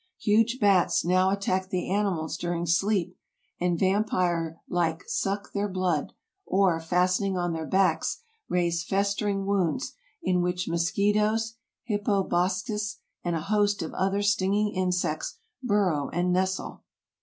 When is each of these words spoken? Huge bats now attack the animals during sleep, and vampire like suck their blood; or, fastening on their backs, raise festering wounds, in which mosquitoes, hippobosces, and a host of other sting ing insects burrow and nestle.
Huge 0.17 0.59
bats 0.59 1.05
now 1.05 1.29
attack 1.29 1.69
the 1.69 1.87
animals 1.91 2.35
during 2.35 2.65
sleep, 2.65 3.15
and 3.59 3.77
vampire 3.77 4.59
like 4.67 5.03
suck 5.07 5.53
their 5.53 5.69
blood; 5.69 6.13
or, 6.43 6.79
fastening 6.79 7.37
on 7.37 7.53
their 7.53 7.67
backs, 7.67 8.23
raise 8.49 8.83
festering 8.83 9.45
wounds, 9.45 9.93
in 10.23 10.41
which 10.41 10.67
mosquitoes, 10.67 11.53
hippobosces, 11.87 12.95
and 13.23 13.35
a 13.35 13.41
host 13.41 13.83
of 13.83 13.93
other 13.93 14.23
sting 14.23 14.55
ing 14.55 14.73
insects 14.73 15.37
burrow 15.61 16.09
and 16.09 16.33
nestle. 16.33 16.81